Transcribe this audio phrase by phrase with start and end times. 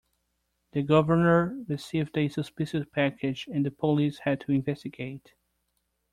[0.71, 5.35] The governor received a suspicious package and the police had to investigate.